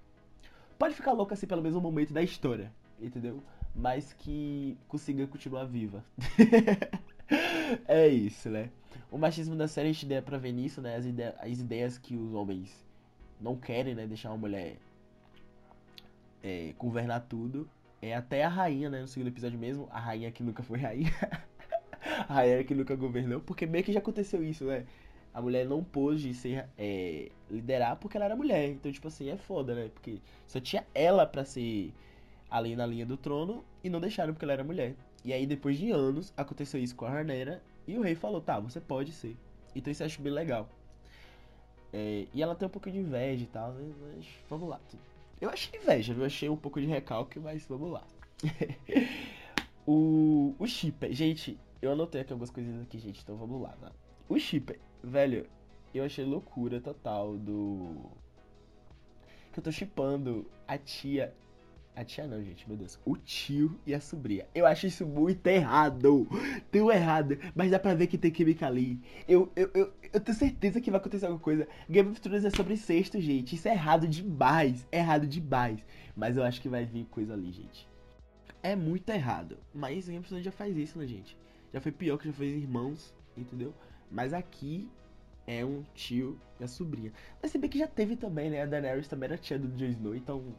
Pode 0.78 0.96
ficar 0.96 1.12
louca 1.12 1.34
assim 1.34 1.46
pelo 1.46 1.62
mesmo 1.62 1.82
momento 1.82 2.14
da 2.14 2.24
história, 2.24 2.72
entendeu? 2.98 3.44
Mas 3.76 4.14
que 4.14 4.78
consiga 4.88 5.28
continuar 5.28 5.66
viva. 5.66 6.02
é 7.88 8.08
isso, 8.08 8.50
né? 8.50 8.70
O 9.12 9.18
machismo 9.18 9.56
da 9.56 9.68
série 9.68 9.90
a 9.90 9.92
gente 9.92 10.06
dá 10.06 10.22
pra 10.22 10.38
ver 10.38 10.52
nisso, 10.52 10.82
né? 10.82 10.96
As, 10.96 11.06
ide 11.06 11.24
as 11.24 11.60
ideias 11.60 11.98
que 11.98 12.16
os 12.16 12.34
homens 12.34 12.86
não 13.40 13.56
querem, 13.56 13.96
né? 13.96 14.06
Deixar 14.08 14.30
uma 14.30 14.38
mulher 14.38 14.78
é, 16.44 16.74
governar 16.78 17.26
tudo. 17.28 17.70
É 18.02 18.16
até 18.16 18.44
a 18.44 18.50
rainha, 18.50 18.90
né? 18.90 19.02
No 19.02 19.08
segundo 19.08 19.28
episódio 19.28 19.58
mesmo. 19.60 19.88
A 19.92 20.00
rainha 20.00 20.32
que 20.32 20.44
nunca 20.44 20.64
foi 20.64 20.80
rainha. 20.80 21.12
a 22.28 22.34
rainha 22.34 22.64
que 22.64 22.74
nunca 22.76 22.96
governou. 22.96 23.42
Porque 23.42 23.66
meio 23.66 23.84
que 23.84 23.94
já 23.94 24.00
aconteceu 24.00 24.44
isso, 24.44 24.66
né? 24.66 24.86
A 25.34 25.42
mulher 25.42 25.66
não 25.66 25.84
pôde 25.84 26.34
ser, 26.34 26.68
é, 26.78 27.30
liderar 27.50 27.98
porque 27.98 28.18
ela 28.18 28.26
era 28.26 28.36
mulher. 28.36 28.70
Então, 28.70 28.92
tipo 28.92 29.08
assim, 29.08 29.30
é 29.30 29.38
foda, 29.38 29.76
né? 29.76 29.90
Porque 29.94 30.20
só 30.48 30.60
tinha 30.60 30.86
ela 30.94 31.26
pra 31.26 31.46
ser 31.46 31.94
ali 32.50 32.76
na 32.76 32.86
linha 32.86 33.06
do 33.06 33.16
trono 33.16 33.64
e 33.84 33.90
não 33.90 34.00
deixaram 34.00 34.34
porque 34.34 34.46
ela 34.46 34.54
era 34.54 34.64
mulher. 34.64 34.96
E 35.24 35.34
aí, 35.34 35.46
depois 35.46 35.78
de 35.78 35.92
anos, 35.92 36.34
aconteceu 36.38 36.82
isso 36.82 36.96
com 36.96 37.06
a 37.06 37.10
Rhaenyra 37.10 37.62
e 37.88 37.98
o 37.98 38.02
rei 38.02 38.16
falou, 38.16 38.42
tá, 38.42 38.60
você 38.60 38.80
pode 38.80 39.12
ser. 39.12 39.36
Então 39.76 39.92
isso 39.92 40.04
eu 40.04 40.08
acho 40.08 40.22
bem 40.22 40.32
legal. 40.32 40.70
É, 41.92 42.28
e 42.34 42.42
ela 42.42 42.56
tem 42.56 42.68
um 42.68 42.72
pouco 42.72 42.90
de 42.90 42.98
inveja 42.98 43.44
e 43.44 43.48
tal, 43.48 43.72
né? 43.74 43.94
mas 44.02 44.26
vamos 44.50 44.70
lá. 44.70 44.80
Eu 45.42 45.50
achei 45.50 45.80
inveja, 45.80 46.14
eu 46.14 46.26
achei 46.26 46.50
um 46.50 46.58
pouco 46.58 46.80
de 46.80 46.88
recalque, 46.88 47.40
mas 47.40 47.66
vamos 47.66 47.92
lá. 47.92 48.06
o, 49.88 50.54
o 50.60 50.68
Shipper, 50.68 51.12
gente, 51.12 51.58
eu 51.82 51.92
anotei 51.92 52.22
aqui 52.22 52.34
algumas 52.34 52.52
coisinhas 52.52 52.82
aqui, 52.84 53.00
gente, 53.00 53.22
então 53.22 53.36
vamos 53.36 53.62
lá. 53.62 53.76
Né? 53.82 53.90
O 54.28 54.38
Shipper, 54.38 54.80
velho, 55.04 55.48
eu 55.94 56.04
achei 56.04 56.26
loucura 56.26 56.80
total 56.80 57.38
do. 57.38 57.96
Que 59.52 59.60
eu 59.60 59.64
tô 59.64 59.72
chipando 59.72 60.46
a 60.68 60.78
tia 60.78 61.34
A 61.96 62.04
tia 62.06 62.26
não, 62.26 62.42
gente, 62.42 62.68
meu 62.68 62.78
Deus. 62.78 62.98
O 63.06 63.18
tio 63.18 63.78
e 63.86 63.94
a 63.94 64.00
sobrinha. 64.00 64.46
Eu 64.56 64.66
acho 64.66 64.88
isso 64.88 65.06
muito 65.06 65.46
errado. 65.48 66.28
Tão 66.72 66.90
errado. 66.90 67.38
Mas 67.54 67.72
dá 67.72 67.80
pra 67.80 67.94
ver 67.94 68.08
que 68.08 68.18
tem 68.18 68.32
química 68.32 68.68
ali. 68.68 69.00
Eu, 69.28 69.52
eu, 69.56 69.70
eu, 69.74 69.94
eu 70.14 70.20
tenho 70.20 70.38
certeza 70.38 70.80
que 70.80 70.90
vai 70.90 71.00
acontecer 71.00 71.26
alguma 71.26 71.42
coisa. 71.42 71.68
Game 71.90 72.10
of 72.10 72.22
Thrones 72.22 72.46
é 72.46 72.50
sobre 72.50 72.78
sexto, 72.78 73.20
gente. 73.20 73.56
Isso 73.56 73.68
é 73.68 73.72
errado 73.74 74.08
demais. 74.08 74.88
É 74.92 75.00
errado 75.00 75.28
demais. 75.28 75.84
Mas 76.16 76.38
eu 76.38 76.44
acho 76.44 76.62
que 76.62 76.70
vai 76.70 76.86
vir 76.86 77.06
coisa 77.06 77.34
ali, 77.34 77.52
gente. 77.52 77.88
É 78.64 78.76
muito 78.76 79.10
errado. 79.10 79.58
Mas 79.74 80.06
Game 80.06 80.20
of 80.20 80.28
Thrones 80.28 80.46
já 80.46 80.52
faz 80.52 80.78
isso, 80.78 80.98
né, 80.98 81.06
gente? 81.06 81.36
Já 81.74 81.82
foi 81.82 81.92
pior 81.92 82.18
que 82.18 82.28
já 82.28 82.34
fez 82.34 82.56
irmãos, 82.56 83.14
entendeu? 83.36 83.74
Mas 84.10 84.34
aqui 84.34 84.90
é 85.46 85.66
um 85.66 85.84
tio 85.94 86.40
e 86.60 86.64
a 86.64 86.68
sobrinha. 86.68 87.12
Mas 87.42 87.52
se 87.52 87.58
bem 87.58 87.70
que 87.70 87.80
já 87.80 87.88
teve 87.88 88.16
também, 88.16 88.50
né? 88.50 88.62
A 88.62 88.66
Daenerys 88.66 89.08
também 89.08 89.28
era 89.28 89.38
tia 89.38 89.58
do 89.58 89.68
Jon 89.70 89.86
Snow, 89.86 90.16
então 90.16 90.56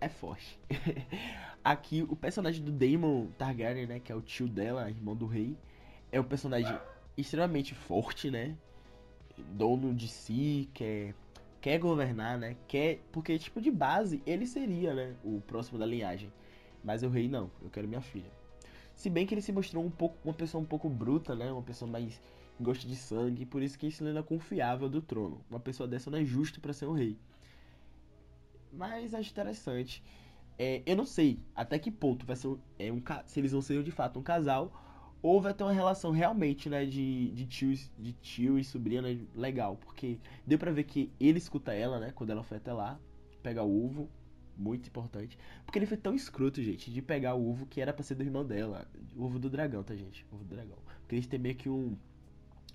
é 0.00 0.08
forte. 0.08 0.58
Aqui, 1.64 2.06
o 2.08 2.14
personagem 2.14 2.62
do 2.62 2.70
Daemon 2.70 3.26
Targaryen, 3.38 3.86
né? 3.86 4.00
Que 4.00 4.12
é 4.12 4.14
o 4.14 4.20
tio 4.20 4.48
dela, 4.48 4.88
irmão 4.88 5.16
do 5.16 5.26
rei. 5.26 5.56
É 6.12 6.20
um 6.20 6.24
personagem 6.24 6.78
extremamente 7.16 7.74
forte, 7.74 8.30
né? 8.30 8.56
Dono 9.52 9.92
de 9.92 10.08
si, 10.08 10.68
quer, 10.72 11.14
quer 11.60 11.78
governar, 11.78 12.38
né? 12.38 12.56
Quer, 12.68 13.00
porque, 13.10 13.38
tipo, 13.38 13.60
de 13.60 13.70
base, 13.70 14.22
ele 14.24 14.46
seria, 14.46 14.94
né? 14.94 15.14
O 15.24 15.40
próximo 15.40 15.78
da 15.78 15.86
linhagem. 15.86 16.32
Mas 16.84 17.02
o 17.02 17.08
rei 17.08 17.28
não, 17.28 17.50
eu 17.62 17.68
quero 17.68 17.88
minha 17.88 18.00
filha. 18.00 18.30
Se 18.94 19.10
bem 19.10 19.26
que 19.26 19.34
ele 19.34 19.42
se 19.42 19.52
mostrou 19.52 19.84
um 19.84 19.90
pouco, 19.90 20.16
uma 20.24 20.32
pessoa 20.32 20.62
um 20.62 20.66
pouco 20.66 20.88
bruta, 20.88 21.34
né? 21.34 21.50
Uma 21.50 21.62
pessoa 21.62 21.90
mais 21.90 22.20
gosta 22.60 22.86
de 22.86 22.96
sangue, 22.96 23.44
por 23.44 23.62
isso 23.62 23.78
que 23.78 23.86
ele 23.86 24.18
é 24.18 24.22
confiável 24.22 24.88
do 24.88 25.02
trono. 25.02 25.40
Uma 25.50 25.60
pessoa 25.60 25.88
dessa 25.88 26.10
não 26.10 26.18
é 26.18 26.24
justo 26.24 26.60
para 26.60 26.72
ser 26.72 26.86
um 26.86 26.92
rei. 26.92 27.18
Mas 28.76 29.14
acho 29.14 29.30
interessante. 29.30 30.02
É, 30.58 30.82
eu 30.86 30.96
não 30.96 31.04
sei 31.04 31.40
até 31.54 31.78
que 31.78 31.90
ponto 31.90 32.24
vai 32.24 32.36
ser 32.36 32.48
um, 32.48 32.58
é 32.78 32.92
um, 32.92 33.02
se 33.26 33.40
eles 33.40 33.52
vão 33.52 33.60
ser 33.60 33.82
de 33.82 33.90
fato 33.90 34.18
um 34.18 34.22
casal 34.22 34.72
ou 35.22 35.40
vai 35.40 35.52
ter 35.52 35.64
uma 35.64 35.72
relação 35.72 36.10
realmente, 36.10 36.68
né, 36.68 36.84
de, 36.86 37.30
de, 37.32 37.46
tio, 37.46 37.74
de 37.98 38.12
tio 38.12 38.58
e 38.58 38.64
sobrinha 38.64 39.02
né, 39.02 39.18
legal. 39.34 39.76
Porque 39.76 40.18
deu 40.46 40.58
pra 40.58 40.70
ver 40.70 40.84
que 40.84 41.10
ele 41.18 41.38
escuta 41.38 41.72
ela, 41.72 41.98
né, 41.98 42.12
quando 42.14 42.30
ela 42.30 42.42
foi 42.42 42.58
até 42.58 42.72
lá, 42.72 43.00
pegar 43.42 43.64
o 43.64 43.84
ovo, 43.84 44.08
muito 44.56 44.88
importante. 44.88 45.38
Porque 45.64 45.78
ele 45.78 45.86
foi 45.86 45.96
tão 45.96 46.14
escroto, 46.14 46.62
gente, 46.62 46.90
de 46.92 47.02
pegar 47.02 47.34
o 47.34 47.48
ovo 47.48 47.66
que 47.66 47.80
era 47.80 47.92
pra 47.92 48.04
ser 48.04 48.14
do 48.14 48.22
irmão 48.22 48.44
dela. 48.44 48.86
O 49.16 49.24
ovo 49.24 49.38
do 49.38 49.50
dragão, 49.50 49.82
tá, 49.82 49.96
gente? 49.96 50.24
Ovo 50.30 50.44
do 50.44 50.54
dragão. 50.54 50.78
Porque 51.00 51.16
eles 51.16 51.26
têm 51.26 51.40
meio 51.40 51.56
que 51.56 51.68
um, 51.68 51.96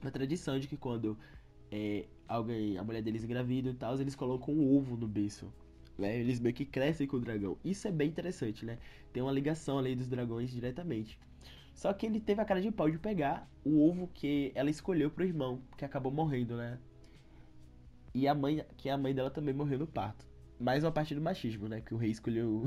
uma 0.02 0.12
tradição 0.12 0.60
de 0.60 0.68
que 0.68 0.76
quando 0.76 1.18
é, 1.72 2.06
alguém, 2.28 2.78
a 2.78 2.84
mulher 2.84 3.02
deles 3.02 3.24
engravida 3.24 3.70
e 3.70 3.74
tal, 3.74 4.00
eles 4.00 4.16
colocam 4.16 4.54
um 4.54 4.76
ovo 4.76 4.98
no 4.98 5.08
berço 5.08 5.54
né? 5.98 6.18
Eles 6.18 6.40
meio 6.40 6.56
que 6.56 6.66
crescem 6.66 7.08
com 7.08 7.18
o 7.18 7.20
dragão. 7.20 7.58
Isso 7.64 7.88
é 7.88 7.92
bem 7.92 8.10
interessante, 8.10 8.66
né? 8.66 8.78
Tem 9.14 9.22
uma 9.22 9.32
ligação 9.32 9.78
ali 9.78 9.96
dos 9.96 10.08
dragões 10.08 10.52
diretamente. 10.52 11.20
Só 11.74 11.94
que 11.94 12.06
ele 12.06 12.20
teve 12.20 12.42
a 12.42 12.46
cara 12.46 12.62
de 12.62 12.72
pau 12.72 12.90
de 12.90 12.98
pegar 12.98 13.50
o 13.64 13.88
ovo 13.88 14.10
que 14.14 14.52
ela 14.56 14.70
escolheu 14.70 15.10
pro 15.10 15.24
irmão, 15.24 15.62
que 15.78 15.86
acabou 15.86 16.12
morrendo, 16.12 16.58
né? 16.58 16.80
E 18.14 18.28
a 18.28 18.36
mãe, 18.36 18.66
que 18.78 18.90
a 18.90 18.98
mãe 18.98 19.14
dela 19.16 19.32
também 19.32 19.54
morreu 19.54 19.80
no 19.80 19.88
parto. 19.88 20.26
Mais 20.60 20.84
uma 20.84 20.92
parte 20.92 21.16
do 21.16 21.22
machismo, 21.22 21.68
né? 21.68 21.82
Que 21.82 21.94
o 21.94 21.98
rei 21.98 22.12
escolheu 22.12 22.64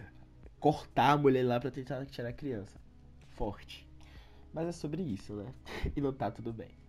cortar 0.58 1.12
a 1.12 1.18
mulher 1.18 1.44
lá 1.44 1.60
pra 1.60 1.70
tentar 1.70 2.04
tirar 2.06 2.30
a 2.30 2.32
criança. 2.32 2.80
Forte. 3.28 3.86
Mas 4.52 4.66
é 4.66 4.72
sobre 4.72 5.02
isso, 5.02 5.34
né? 5.34 5.52
e 5.94 6.00
não 6.00 6.12
tá 6.12 6.30
tudo 6.30 6.52
bem 6.52 6.87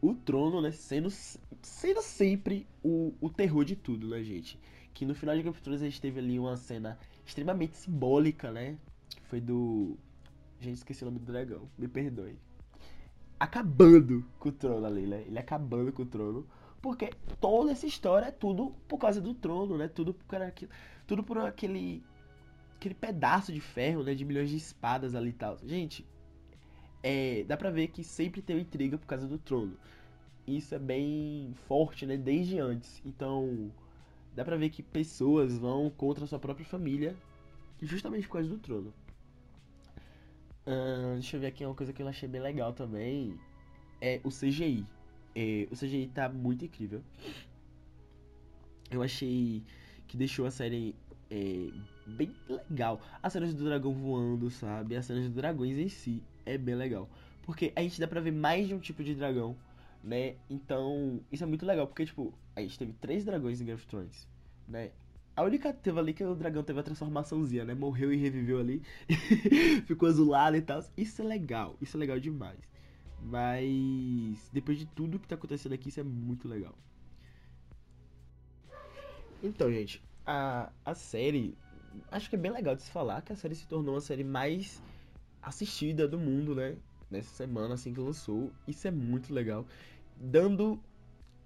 o 0.00 0.14
trono, 0.14 0.60
né, 0.60 0.70
sendo, 0.70 1.10
sendo 1.10 2.02
sempre 2.02 2.66
o, 2.82 3.12
o 3.20 3.28
terror 3.28 3.64
de 3.64 3.76
tudo, 3.76 4.08
né, 4.08 4.22
gente? 4.22 4.58
Que 4.94 5.04
no 5.04 5.14
final 5.14 5.34
de 5.34 5.42
Game 5.42 5.50
of 5.50 5.62
Thrones 5.62 5.82
a 5.82 5.84
gente 5.84 6.00
teve 6.00 6.20
ali 6.20 6.38
uma 6.38 6.56
cena 6.56 6.98
extremamente 7.24 7.76
simbólica, 7.76 8.50
né? 8.50 8.78
Que 9.08 9.22
foi 9.26 9.40
do. 9.40 9.96
Gente, 10.60 10.78
esqueci 10.78 11.02
o 11.02 11.06
nome 11.06 11.20
do 11.20 11.26
dragão, 11.26 11.68
me 11.78 11.86
perdoe. 11.86 12.36
Acabando 13.38 14.24
com 14.38 14.48
o 14.48 14.52
trono 14.52 14.86
ali, 14.86 15.06
né? 15.06 15.22
Ele 15.26 15.38
acabando 15.38 15.92
com 15.92 16.02
o 16.02 16.06
trono. 16.06 16.46
Porque 16.80 17.10
toda 17.40 17.72
essa 17.72 17.86
história 17.86 18.26
é 18.26 18.30
tudo 18.30 18.72
por 18.88 18.98
causa 18.98 19.20
do 19.20 19.34
trono, 19.34 19.76
né? 19.76 19.88
Tudo 19.88 20.14
por, 20.14 20.42
aquilo, 20.42 20.70
tudo 21.06 21.22
por 21.22 21.38
aquele. 21.38 22.02
aquele 22.76 22.94
pedaço 22.94 23.52
de 23.52 23.60
ferro, 23.60 24.02
né? 24.02 24.14
De 24.14 24.24
milhões 24.24 24.50
de 24.50 24.56
espadas 24.56 25.14
ali 25.14 25.30
e 25.30 25.34
tal. 25.34 25.58
Gente, 25.64 26.04
é, 27.02 27.44
dá 27.44 27.56
pra 27.56 27.70
ver 27.70 27.88
que 27.88 28.02
sempre 28.02 28.42
tem 28.42 28.58
intriga 28.58 28.98
por 28.98 29.06
causa 29.06 29.26
do 29.26 29.38
trono. 29.38 29.76
Isso 30.46 30.74
é 30.74 30.78
bem 30.78 31.52
forte, 31.66 32.06
né? 32.06 32.16
Desde 32.16 32.58
antes. 32.58 33.02
Então, 33.04 33.70
dá 34.34 34.44
pra 34.44 34.56
ver 34.56 34.70
que 34.70 34.82
pessoas 34.82 35.56
vão 35.58 35.90
contra 35.90 36.24
a 36.24 36.26
sua 36.26 36.38
própria 36.38 36.66
família 36.66 37.14
justamente 37.80 38.26
por 38.26 38.34
causa 38.34 38.48
do 38.48 38.58
trono. 38.58 38.92
Uh, 40.66 41.14
deixa 41.14 41.36
eu 41.36 41.40
ver 41.40 41.46
aqui 41.48 41.64
uma 41.64 41.74
coisa 41.74 41.92
que 41.92 42.02
eu 42.02 42.08
achei 42.08 42.28
bem 42.28 42.40
legal 42.40 42.72
também. 42.72 43.38
É 44.00 44.20
o 44.24 44.30
CGI. 44.30 44.86
É, 45.34 45.68
o 45.70 45.76
CGI 45.76 46.08
tá 46.08 46.28
muito 46.28 46.64
incrível. 46.64 47.02
Eu 48.90 49.02
achei 49.02 49.62
que 50.06 50.16
deixou 50.16 50.46
a 50.46 50.50
série 50.50 50.94
é, 51.30 51.70
bem 52.06 52.34
legal. 52.48 53.00
As 53.22 53.32
cenas 53.32 53.54
do 53.54 53.64
dragão 53.64 53.92
voando, 53.92 54.50
sabe? 54.50 54.96
As 54.96 55.04
cenas 55.04 55.24
dos 55.24 55.34
dragões 55.34 55.76
em 55.78 55.88
si 55.88 56.22
é 56.54 56.58
bem 56.58 56.74
legal. 56.74 57.08
Porque 57.42 57.72
a 57.74 57.82
gente 57.82 58.00
dá 58.00 58.06
pra 58.06 58.20
ver 58.20 58.32
mais 58.32 58.68
de 58.68 58.74
um 58.74 58.78
tipo 58.78 59.02
de 59.02 59.14
dragão, 59.14 59.56
né? 60.02 60.36
Então, 60.50 61.20
isso 61.32 61.42
é 61.42 61.46
muito 61.46 61.64
legal, 61.64 61.86
porque, 61.86 62.04
tipo, 62.04 62.34
a 62.54 62.60
gente 62.60 62.78
teve 62.78 62.92
três 62.94 63.24
dragões 63.24 63.60
em 63.60 63.64
Game 63.64 63.76
of 63.76 63.86
Thrones, 63.86 64.28
né? 64.66 64.90
A 65.34 65.42
única 65.44 65.72
teve 65.72 65.98
ali 66.00 66.12
que 66.12 66.24
o 66.24 66.34
dragão 66.34 66.64
teve 66.64 66.80
a 66.80 66.82
transformaçãozinha, 66.82 67.64
né? 67.64 67.72
Morreu 67.72 68.12
e 68.12 68.16
reviveu 68.16 68.58
ali. 68.58 68.82
Ficou 69.86 70.08
azulado 70.08 70.56
e 70.56 70.60
tal. 70.60 70.82
Isso 70.96 71.22
é 71.22 71.24
legal, 71.24 71.76
isso 71.80 71.96
é 71.96 72.00
legal 72.00 72.18
demais. 72.18 72.58
Mas 73.22 74.50
depois 74.52 74.78
de 74.78 74.86
tudo 74.86 75.18
que 75.18 75.28
tá 75.28 75.36
acontecendo 75.36 75.74
aqui, 75.74 75.90
isso 75.90 76.00
é 76.00 76.02
muito 76.02 76.48
legal. 76.48 76.74
Então, 79.42 79.70
gente, 79.70 80.02
a, 80.26 80.72
a 80.84 80.94
série. 80.94 81.56
Acho 82.10 82.28
que 82.28 82.36
é 82.36 82.38
bem 82.38 82.50
legal 82.50 82.74
de 82.74 82.82
se 82.82 82.90
falar 82.90 83.22
que 83.22 83.32
a 83.32 83.36
série 83.36 83.54
se 83.54 83.66
tornou 83.66 83.94
uma 83.94 84.00
série 84.00 84.24
mais 84.24 84.82
assistida 85.48 86.06
do 86.06 86.18
mundo, 86.18 86.54
né? 86.54 86.76
Nessa 87.10 87.30
semana, 87.34 87.74
assim 87.74 87.92
que 87.92 88.00
lançou. 88.00 88.50
Isso 88.66 88.86
é 88.86 88.90
muito 88.90 89.32
legal. 89.32 89.66
Dando, 90.16 90.80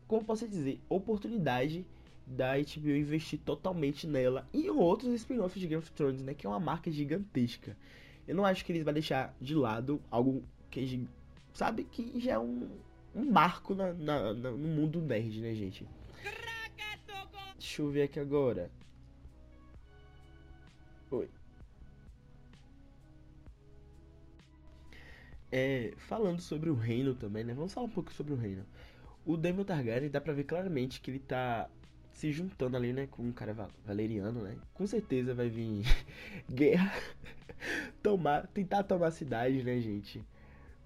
como 0.08 0.24
posso 0.24 0.46
dizer, 0.48 0.80
oportunidade 0.88 1.86
da 2.26 2.56
HBO 2.56 2.90
investir 2.90 3.38
totalmente 3.40 4.06
nela 4.06 4.48
e 4.52 4.70
outros 4.70 5.12
spin-offs 5.14 5.60
de 5.60 5.66
Game 5.66 5.82
of 5.82 5.90
Thrones, 5.92 6.22
né? 6.22 6.34
Que 6.34 6.46
é 6.46 6.50
uma 6.50 6.60
marca 6.60 6.90
gigantesca. 6.90 7.76
Eu 8.26 8.34
não 8.34 8.44
acho 8.44 8.64
que 8.64 8.72
eles 8.72 8.84
vão 8.84 8.92
deixar 8.92 9.34
de 9.40 9.54
lado 9.54 10.00
algo 10.10 10.42
que, 10.70 11.06
sabe, 11.52 11.84
que 11.84 12.18
já 12.20 12.32
é 12.32 12.38
um, 12.38 12.68
um 13.14 13.30
marco 13.30 13.74
na, 13.74 13.92
na, 13.92 14.34
na, 14.34 14.50
no 14.50 14.68
mundo 14.68 15.00
nerd, 15.00 15.40
né, 15.40 15.54
gente? 15.54 15.86
Deixa 17.58 17.82
eu 17.82 17.90
ver 17.90 18.02
aqui 18.02 18.18
agora. 18.18 18.70
Oi. 21.10 21.28
É, 25.54 25.92
falando 25.98 26.40
sobre 26.40 26.70
o 26.70 26.74
reino 26.74 27.14
também, 27.14 27.44
né? 27.44 27.52
Vamos 27.52 27.74
falar 27.74 27.86
um 27.86 27.90
pouco 27.90 28.10
sobre 28.10 28.32
o 28.32 28.36
reino. 28.36 28.64
O 29.22 29.36
Daemon 29.36 29.64
Targaryen 29.64 30.10
dá 30.10 30.18
pra 30.18 30.32
ver 30.32 30.44
claramente 30.44 30.98
que 30.98 31.10
ele 31.10 31.18
tá 31.18 31.68
se 32.10 32.32
juntando 32.32 32.74
ali, 32.74 32.92
né, 32.92 33.06
com 33.06 33.22
um 33.22 33.32
cara 33.32 33.54
valeriano, 33.84 34.42
né? 34.42 34.56
Com 34.72 34.86
certeza 34.86 35.34
vai 35.34 35.50
vir 35.50 35.84
guerra, 36.50 36.90
tomar, 38.02 38.46
tentar 38.46 38.82
tomar 38.84 39.08
a 39.08 39.10
cidade, 39.10 39.62
né, 39.62 39.78
gente? 39.78 40.24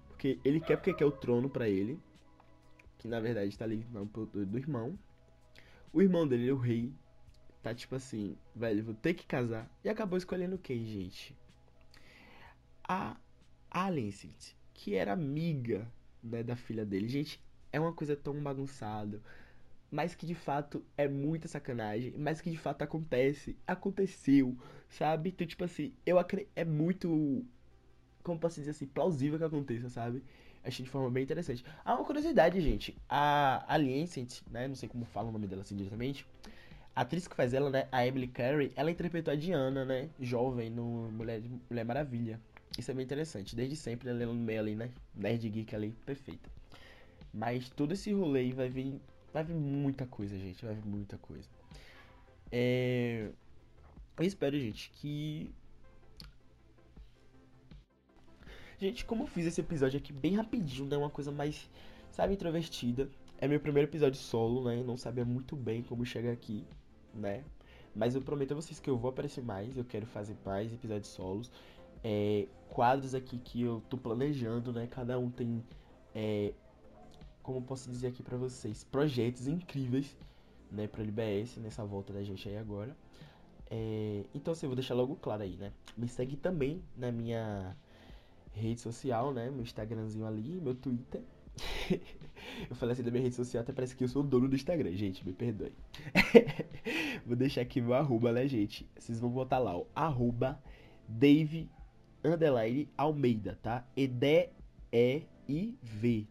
Porque 0.09 0.37
ele 0.43 0.59
quer 0.59 0.75
porque 0.75 0.93
quer 0.93 1.05
o 1.05 1.11
trono 1.11 1.49
para 1.49 1.69
ele, 1.69 1.97
que 2.97 3.07
na 3.07 3.21
verdade 3.21 3.57
tá 3.57 3.63
ali 3.63 3.85
do, 4.13 4.25
do 4.25 4.57
irmão. 4.57 4.99
O 5.93 6.01
irmão 6.01 6.27
dele, 6.27 6.51
o 6.51 6.57
rei, 6.57 6.91
tá 7.63 7.73
tipo 7.73 7.95
assim, 7.95 8.37
velho, 8.53 8.83
vou 8.83 8.93
ter 8.93 9.13
que 9.13 9.25
casar. 9.25 9.69
E 9.83 9.87
acabou 9.87 10.17
escolhendo 10.17 10.57
quem, 10.57 10.85
gente? 10.85 11.33
A 12.83 13.15
Alicent 13.71 14.56
que 14.77 14.95
era 14.95 15.11
amiga 15.11 15.91
né, 16.23 16.43
da 16.43 16.55
filha 16.55 16.85
dele. 16.85 17.09
Gente, 17.09 17.41
é 17.73 17.79
uma 17.79 17.91
coisa 17.91 18.15
tão 18.15 18.41
bagunçada, 18.41 19.19
mas 19.91 20.15
que 20.15 20.25
de 20.25 20.35
fato 20.35 20.85
é 20.95 21.07
muita 21.07 21.47
sacanagem, 21.47 22.13
mas 22.17 22.39
que 22.39 22.49
de 22.51 22.57
fato 22.57 22.83
acontece, 22.83 23.57
aconteceu, 23.65 24.55
sabe? 24.87 25.29
Então, 25.29 25.45
tipo 25.45 25.63
assim, 25.63 25.93
eu 26.05 26.19
acredito, 26.19 26.51
é 26.55 26.63
muito, 26.63 27.43
como 28.23 28.39
posso 28.39 28.59
dizer 28.59 28.71
assim, 28.71 28.85
plausível 28.85 29.37
que 29.37 29.45
aconteça, 29.45 29.89
sabe? 29.89 30.23
Achei 30.63 30.85
de 30.85 30.91
forma 30.91 31.09
bem 31.09 31.23
interessante. 31.23 31.65
Ah, 31.83 31.95
uma 31.95 32.05
curiosidade, 32.05 32.61
gente, 32.61 32.95
a 33.09 33.65
Alicent, 33.73 34.41
né, 34.51 34.67
não 34.67 34.75
sei 34.75 34.87
como 34.87 35.05
fala 35.05 35.29
o 35.29 35.31
nome 35.31 35.47
dela 35.47 35.63
assim 35.63 35.75
diretamente, 35.75 36.25
a 36.95 37.01
atriz 37.01 37.27
que 37.27 37.35
faz 37.35 37.53
ela, 37.53 37.69
né, 37.69 37.87
a 37.91 38.05
Emily 38.05 38.27
Carey, 38.27 38.71
ela 38.75 38.91
interpretou 38.91 39.33
a 39.33 39.37
Diana, 39.37 39.85
né, 39.85 40.09
jovem 40.19 40.69
no 40.69 41.11
Mulher, 41.11 41.41
Mulher 41.69 41.85
Maravilha. 41.85 42.39
Isso 42.77 42.91
é 42.91 42.93
bem 42.93 43.03
interessante. 43.03 43.55
Desde 43.55 43.75
sempre 43.75 44.09
ela 44.09 44.21
é 44.21 44.25
no 44.25 44.33
meio 44.33 44.59
ali, 44.59 44.75
né? 44.75 44.91
Nerd 45.15 45.49
Geek 45.49 45.75
ali, 45.75 45.91
perfeita. 46.05 46.49
Mas 47.33 47.69
todo 47.69 47.93
esse 47.93 48.11
rolê 48.13 48.51
vai 48.51 48.69
vir. 48.69 49.01
Vai 49.33 49.43
vir 49.43 49.55
muita 49.55 50.05
coisa, 50.05 50.37
gente. 50.37 50.63
Vai 50.63 50.75
vir 50.75 50.85
muita 50.85 51.17
coisa. 51.17 51.47
É... 52.51 53.29
Eu 54.17 54.25
espero, 54.25 54.59
gente, 54.59 54.89
que. 54.91 55.49
Gente, 58.79 59.05
como 59.05 59.23
eu 59.23 59.27
fiz 59.27 59.45
esse 59.47 59.61
episódio 59.61 59.97
aqui 59.97 60.13
bem 60.13 60.35
rapidinho, 60.35 60.87
né? 60.87 60.97
Uma 60.97 61.09
coisa 61.09 61.31
mais, 61.31 61.69
sabe, 62.11 62.33
introvertida. 62.33 63.09
É 63.39 63.47
meu 63.47 63.59
primeiro 63.59 63.89
episódio 63.89 64.19
solo, 64.19 64.63
né? 64.63 64.83
Não 64.83 64.97
sabia 64.97 65.25
muito 65.25 65.55
bem 65.55 65.83
como 65.83 66.05
chegar 66.05 66.31
aqui, 66.31 66.63
né? 67.13 67.43
Mas 67.95 68.13
eu 68.13 68.21
prometo 68.21 68.51
a 68.51 68.55
vocês 68.55 68.79
que 68.79 68.89
eu 68.89 68.97
vou 68.97 69.09
aparecer 69.09 69.43
mais. 69.43 69.75
Eu 69.75 69.83
quero 69.83 70.05
fazer 70.05 70.35
mais 70.45 70.71
episódios 70.71 71.07
solos. 71.07 71.51
É, 72.03 72.47
quadros 72.69 73.15
aqui 73.15 73.37
que 73.37 73.61
eu 73.61 73.81
tô 73.89 73.97
planejando, 73.97 74.71
né? 74.71 74.87
Cada 74.87 75.17
um 75.17 75.29
tem, 75.29 75.63
é, 76.13 76.53
como 77.41 77.61
posso 77.61 77.89
dizer 77.89 78.07
aqui 78.07 78.21
pra 78.21 78.37
vocês, 78.37 78.83
projetos 78.83 79.47
incríveis, 79.47 80.17
né? 80.71 80.87
Pra 80.87 81.01
LBS 81.01 81.57
nessa 81.57 81.83
volta 81.83 82.13
da 82.13 82.23
gente 82.23 82.47
aí 82.47 82.57
agora. 82.57 82.95
É, 83.69 84.23
então, 84.33 84.51
assim, 84.53 84.65
eu 84.65 84.69
vou 84.69 84.75
deixar 84.75 84.93
logo 84.93 85.15
claro 85.15 85.43
aí, 85.43 85.55
né? 85.57 85.71
Me 85.97 86.07
segue 86.07 86.37
também 86.37 86.81
na 86.95 87.11
minha 87.11 87.75
rede 88.53 88.81
social, 88.81 89.33
né? 89.33 89.49
Meu 89.49 89.61
Instagramzinho 89.61 90.25
ali, 90.25 90.59
meu 90.61 90.75
Twitter. 90.75 91.21
eu 92.69 92.75
falei 92.75 92.93
assim 92.93 93.03
da 93.03 93.11
minha 93.11 93.23
rede 93.23 93.35
social, 93.35 93.61
até 93.61 93.73
parece 93.73 93.95
que 93.95 94.03
eu 94.03 94.07
sou 94.07 94.23
o 94.23 94.25
dono 94.25 94.47
do 94.47 94.55
Instagram, 94.55 94.93
gente, 94.95 95.25
me 95.25 95.33
perdoe. 95.33 95.73
vou 97.25 97.35
deixar 97.35 97.61
aqui 97.61 97.81
meu 97.81 97.93
arroba, 97.93 98.31
né, 98.31 98.47
gente? 98.47 98.87
Vocês 98.97 99.19
vão 99.19 99.29
botar 99.29 99.59
lá, 99.59 99.77
o 99.77 99.87
arroba 99.95 100.61
Dave 101.07 101.69
underline 102.23 102.89
Almeida, 102.97 103.57
tá? 103.61 103.85
E-D-E-I-V, 103.95 104.57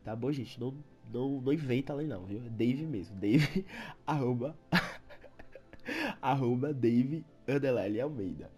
tá 0.05 0.15
bom, 0.17 0.33
gente? 0.33 0.59
Não, 0.61 0.75
não, 1.13 1.41
não 1.41 1.53
inventa 1.53 1.93
ali 1.93 2.07
não, 2.07 2.25
viu? 2.25 2.43
É 2.45 2.49
Dave 2.49 2.85
mesmo, 2.87 3.17
Dave, 3.17 3.65
arroba 4.07 4.57
arroba 6.21 6.73
Dave 6.73 7.25
Underline 7.49 8.01
Almeida. 8.01 8.51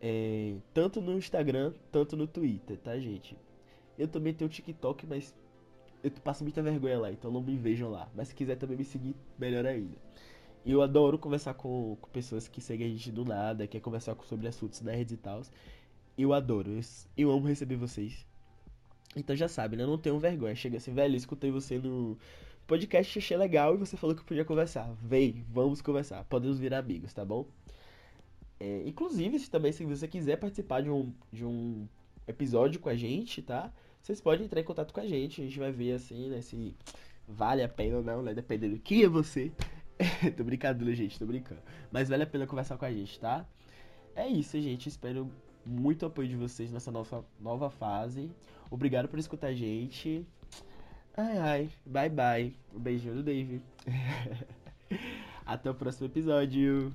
É, 0.00 0.56
tanto 0.74 1.00
no 1.00 1.16
Instagram, 1.16 1.72
tanto 1.90 2.16
no 2.16 2.26
Twitter, 2.26 2.76
tá, 2.78 2.98
gente? 2.98 3.36
Eu 3.98 4.08
também 4.08 4.34
tenho 4.34 4.50
TikTok, 4.50 5.06
mas 5.06 5.34
eu 6.02 6.10
passo 6.10 6.42
muita 6.42 6.62
vergonha 6.62 6.98
lá, 6.98 7.12
então 7.12 7.30
não 7.30 7.42
me 7.42 7.56
vejam 7.56 7.90
lá. 7.90 8.08
Mas 8.14 8.28
se 8.28 8.34
quiser 8.34 8.56
também 8.56 8.76
me 8.76 8.84
seguir, 8.84 9.14
melhor 9.38 9.64
ainda. 9.64 9.96
Eu 10.64 10.82
adoro 10.82 11.18
conversar 11.18 11.54
com, 11.54 11.96
com, 12.00 12.10
pessoas 12.10 12.48
que 12.48 12.60
seguem 12.60 12.86
a 12.86 12.90
gente 12.90 13.10
do 13.10 13.24
nada, 13.24 13.66
quer 13.66 13.80
conversar 13.80 14.16
sobre 14.24 14.48
assuntos 14.48 14.80
nerds 14.80 15.12
e 15.12 15.16
tal. 15.16 15.42
Eu 16.16 16.32
adoro, 16.32 16.78
eu, 17.16 17.30
amo 17.30 17.46
receber 17.46 17.76
vocês. 17.76 18.26
Então 19.16 19.34
já 19.34 19.48
sabe, 19.48 19.76
né? 19.76 19.86
Não 19.86 19.98
tenho 19.98 20.18
vergonha. 20.18 20.54
Chega 20.54 20.76
assim, 20.76 20.92
velho, 20.92 21.16
escutei 21.16 21.50
você 21.50 21.78
no 21.78 22.18
podcast, 22.66 23.18
achei 23.18 23.36
legal 23.36 23.74
e 23.74 23.78
você 23.78 23.96
falou 23.96 24.14
que 24.14 24.24
podia 24.24 24.44
conversar. 24.44 24.90
Vem, 25.02 25.44
vamos 25.50 25.80
conversar. 25.80 26.24
Podemos 26.24 26.58
virar 26.58 26.78
amigos, 26.78 27.12
tá 27.12 27.24
bom? 27.24 27.46
É, 28.60 28.82
inclusive, 28.86 29.38
se 29.38 29.50
também 29.50 29.72
se 29.72 29.84
você 29.84 30.06
quiser 30.06 30.36
participar 30.36 30.82
de 30.82 30.90
um, 30.90 31.12
de 31.32 31.44
um 31.44 31.88
episódio 32.28 32.80
com 32.80 32.88
a 32.88 32.94
gente, 32.94 33.42
tá? 33.42 33.72
Vocês 34.02 34.20
podem 34.20 34.46
entrar 34.46 34.60
em 34.60 34.64
contato 34.64 34.92
com 34.92 35.00
a 35.00 35.06
gente. 35.06 35.40
A 35.40 35.44
gente 35.44 35.58
vai 35.58 35.72
ver 35.72 35.92
assim, 35.92 36.28
né? 36.28 36.40
Se 36.40 36.74
vale 37.26 37.62
a 37.62 37.68
pena 37.68 37.98
ou 37.98 38.04
não, 38.04 38.22
né? 38.22 38.34
Dependendo 38.34 38.74
de 38.74 38.80
quem 38.80 39.02
é 39.02 39.08
você. 39.08 39.50
tô 40.36 40.44
brincando, 40.44 40.92
gente, 40.94 41.18
tô 41.18 41.26
brincando. 41.26 41.60
Mas 41.90 42.08
vale 42.08 42.22
a 42.22 42.26
pena 42.26 42.46
conversar 42.46 42.76
com 42.76 42.84
a 42.84 42.92
gente, 42.92 43.18
tá? 43.18 43.46
É 44.14 44.26
isso, 44.28 44.60
gente. 44.60 44.88
Espero 44.88 45.30
muito 45.64 46.06
apoio 46.06 46.28
de 46.28 46.36
vocês 46.36 46.72
nessa 46.72 46.90
nossa 46.90 47.24
nova 47.40 47.70
fase. 47.70 48.30
Obrigado 48.70 49.08
por 49.08 49.18
escutar 49.18 49.48
a 49.48 49.54
gente. 49.54 50.26
Ai, 51.16 51.38
ai. 51.38 51.70
Bye, 51.84 52.08
bye. 52.08 52.56
Um 52.74 52.80
beijinho 52.80 53.16
do 53.16 53.22
Dave. 53.22 53.62
Até 55.44 55.70
o 55.70 55.74
próximo 55.74 56.06
episódio. 56.06 56.92